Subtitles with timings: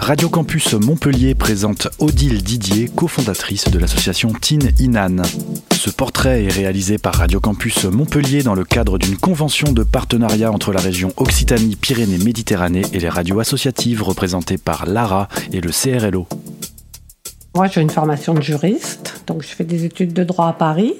[0.00, 5.22] Radio Campus Montpellier présente Odile Didier, cofondatrice de l'association Teen Inan.
[5.72, 10.50] Ce portrait est réalisé par Radio Campus Montpellier dans le cadre d'une convention de partenariat
[10.50, 16.26] entre la région Occitanie-Pyrénées-Méditerranée et les radios associatives représentées par l'ARA et le CRLO.
[17.54, 20.94] Moi, j'ai une formation de juriste, donc je fais des études de droit à Paris.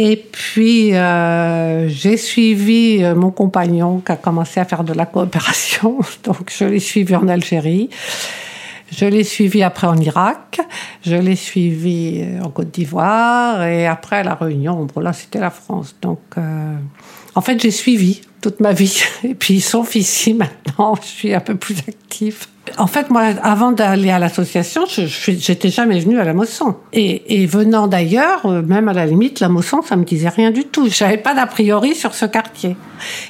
[0.00, 5.06] Et puis, euh, j'ai suivi euh, mon compagnon qui a commencé à faire de la
[5.06, 5.98] coopération.
[6.24, 7.90] Donc, je l'ai suivi en Algérie.
[8.92, 10.60] Je l'ai suivi après en Irak.
[11.04, 13.64] Je l'ai suivi euh, en Côte d'Ivoire.
[13.64, 15.96] Et après, à La Réunion, bon, là, c'était la France.
[16.00, 16.20] Donc,
[17.38, 19.00] en fait, j'ai suivi toute ma vie.
[19.22, 22.46] Et puis, sauf ici, maintenant, je suis un peu plus active.
[22.78, 26.74] En fait, moi, avant d'aller à l'association, je j'étais jamais venue à la Mosson.
[26.92, 30.64] Et, venant d'ailleurs, euh, même à la limite, la Mosson, ça me disait rien du
[30.64, 30.88] tout.
[30.88, 32.76] J'avais pas d'a priori sur ce quartier.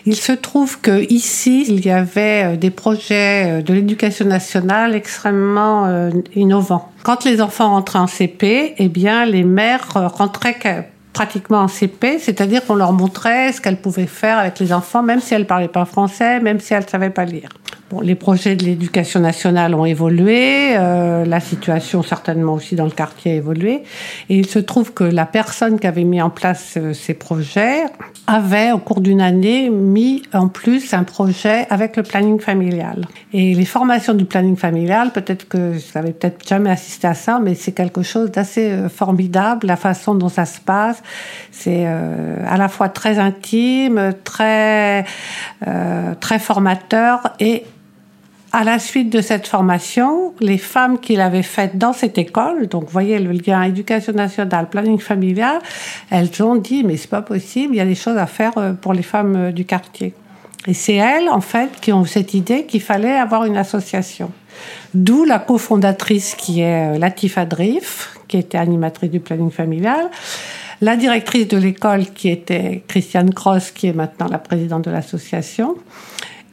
[0.07, 4.95] Il se trouve que ici, il y avait euh, des projets euh, de l'éducation nationale
[4.95, 6.91] extrêmement innovants.
[7.03, 12.65] Quand les enfants rentraient en CP, eh bien, les mères rentraient pratiquement en CP, c'est-à-dire
[12.65, 15.85] qu'on leur montrait ce qu'elles pouvaient faire avec les enfants, même si elles parlaient pas
[15.85, 17.49] français, même si elles savaient pas lire.
[17.91, 22.91] Bon, les projets de l'éducation nationale ont évolué, euh, la situation certainement aussi dans le
[22.91, 23.83] quartier a évolué,
[24.29, 27.85] et il se trouve que la personne qui avait mis en place euh, ces projets
[28.27, 33.07] avait, au cours d'une année, mis en plus un projet avec le planning familial.
[33.33, 37.41] Et les formations du planning familial, peut-être que vous n'avez peut-être jamais assisté à ça,
[37.43, 41.03] mais c'est quelque chose d'assez euh, formidable, la façon dont ça se passe.
[41.51, 45.05] C'est à la fois très intime, très,
[46.21, 47.65] très formateur et
[48.59, 52.91] à la suite de cette formation, les femmes qu'il avait faites dans cette école, donc
[52.91, 55.61] voyez le lien éducation nationale, planning familial,
[56.11, 58.73] elles ont dit mais c'est pas possible, il y a des choses à faire euh,
[58.73, 60.13] pour les femmes euh, du quartier.
[60.67, 64.33] Et c'est elles, en fait, qui ont cette idée qu'il fallait avoir une association.
[64.93, 70.11] D'où la cofondatrice qui est euh, Latifa Drif, qui était animatrice du planning familial,
[70.81, 75.77] la directrice de l'école qui était Christiane Cross, qui est maintenant la présidente de l'association,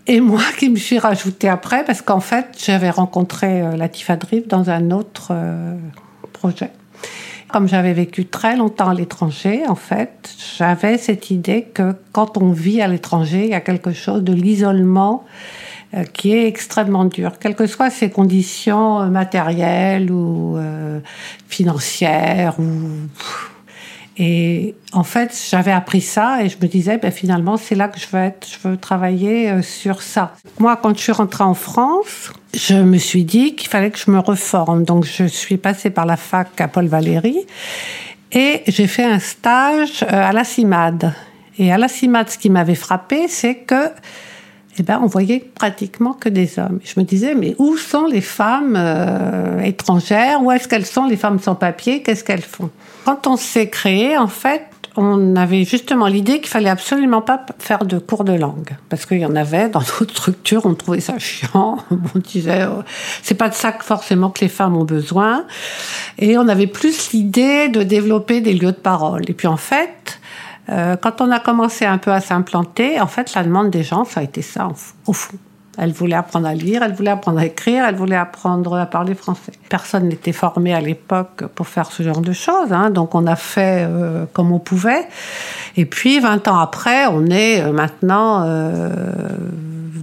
[0.08, 4.48] et moi qui me suis rajoutée après, parce qu'en fait, j'avais rencontré euh, Latifa Drif
[4.48, 5.76] dans un autre euh,
[6.34, 6.72] projet.
[7.50, 12.52] Comme j'avais vécu très longtemps à l'étranger, en fait, j'avais cette idée que quand on
[12.52, 15.24] vit à l'étranger, il y a quelque chose de l'isolement
[15.94, 20.58] euh, qui est extrêmement dur, quelles que soient ses conditions matérielles ou
[21.48, 22.66] financières ou
[24.18, 28.00] et en fait, j'avais appris ça et je me disais, ben, finalement, c'est là que
[28.00, 28.48] je veux être.
[28.48, 30.34] Je veux travailler euh, sur ça.
[30.60, 34.10] Moi, quand je suis rentrée en France, je me suis dit qu'il fallait que je
[34.10, 34.86] me reforme.
[34.86, 37.46] Donc, je suis passée par la fac à Paul Valéry
[38.32, 41.14] et j'ai fait un stage euh, à la CIMAD.
[41.58, 43.90] Et à la CIMAD, ce qui m'avait frappé, c'est que
[44.78, 46.80] eh ben, on voyait pratiquement que des hommes.
[46.84, 50.44] Je me disais, mais où sont les femmes euh, étrangères?
[50.44, 52.02] Où est-ce qu'elles sont, les femmes sans papier?
[52.02, 52.70] Qu'est-ce qu'elles font?
[53.06, 54.64] Quand on s'est créé, en fait,
[54.98, 58.76] on avait justement l'idée qu'il fallait absolument pas faire de cours de langue.
[58.90, 61.78] Parce qu'il y en avait dans d'autres structures, on trouvait ça chiant.
[62.16, 62.84] On disait, oh,
[63.22, 65.46] c'est pas de ça que forcément que les femmes ont besoin.
[66.18, 69.24] Et on avait plus l'idée de développer des lieux de parole.
[69.30, 70.20] Et puis en fait,
[70.70, 74.04] euh, quand on a commencé un peu à s'implanter, en fait, la demande des gens,
[74.06, 74.70] ça a été ça,
[75.06, 75.38] au fond.
[75.78, 79.14] Elle voulait apprendre à lire, elle voulait apprendre à écrire, elle voulait apprendre à parler
[79.14, 79.52] français.
[79.70, 83.36] Personne n'était formé à l'époque pour faire ce genre de choses, hein, donc on a
[83.36, 85.08] fait euh, comme on pouvait.
[85.76, 88.90] Et puis, 20 ans après, on est euh, maintenant euh,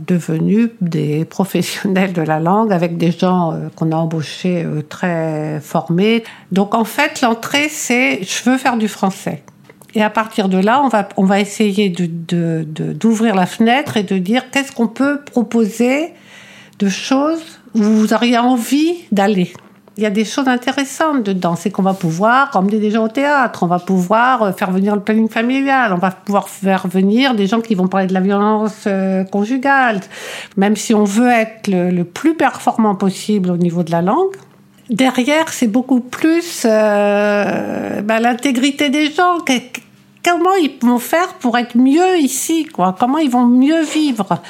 [0.06, 6.24] devenus des professionnels de la langue avec des gens qu'on a embauchés très formés.
[6.50, 9.42] Donc en fait, l'entrée, c'est je veux faire du français.
[9.94, 13.96] Et à partir de là, on va, on va essayer d'ouvrir de, de, la fenêtre
[13.96, 16.12] et de dire qu'est-ce qu'on peut proposer
[16.78, 19.52] de choses où vous auriez envie d'aller.
[19.98, 21.54] Il y a des choses intéressantes dedans.
[21.54, 24.94] C'est qu'on va pouvoir emmener des gens au théâtre, on va pouvoir euh, faire venir
[24.94, 28.20] le planning familial, on va pouvoir faire venir des gens qui vont parler de la
[28.20, 30.00] violence euh, conjugale.
[30.56, 34.34] Même si on veut être le, plus performant possible au niveau de la langue,
[34.88, 39.38] derrière, c'est beaucoup plus euh, bah, l'intégrité des gens.
[40.24, 42.94] Comment ils vont faire pour être mieux ici, quoi?
[42.98, 44.40] Comment ils vont mieux vivre?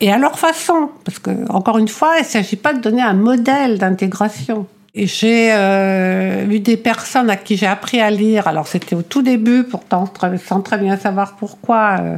[0.00, 3.02] Et à leur façon, parce que encore une fois, il ne s'agit pas de donner
[3.02, 4.66] un modèle d'intégration.
[4.94, 8.48] J'ai euh, eu des personnes à qui j'ai appris à lire.
[8.48, 10.10] Alors c'était au tout début, pourtant
[10.44, 11.98] sans très bien savoir pourquoi.
[12.00, 12.16] Euh,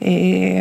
[0.00, 0.58] et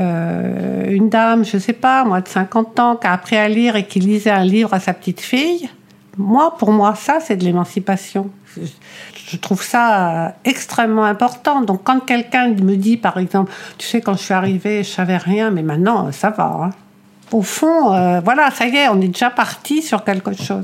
[0.93, 3.85] une dame, je sais pas, moi de 50 ans, qui a appris à lire et
[3.85, 5.69] qui lisait un livre à sa petite fille.
[6.17, 8.29] Moi, pour moi, ça, c'est de l'émancipation.
[9.29, 11.61] Je trouve ça extrêmement important.
[11.61, 15.17] Donc, quand quelqu'un me dit, par exemple, tu sais, quand je suis arrivée, je savais
[15.17, 16.59] rien, mais maintenant, ça va.
[16.63, 16.69] Hein.
[17.31, 20.63] au fond, euh, voilà, ça y est, on est déjà parti sur quelque chose.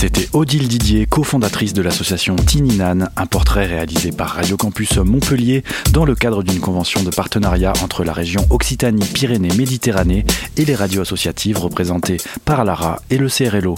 [0.00, 5.62] C'était Odile Didier, cofondatrice de l'association Tininan, un portrait réalisé par Radio Campus Montpellier
[5.92, 10.24] dans le cadre d'une convention de partenariat entre la région Occitanie-Pyrénées-Méditerranée
[10.56, 12.16] et les radios associatives représentées
[12.46, 13.74] par l'ARA et le CRLO.